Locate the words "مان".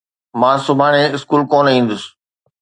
0.39-0.55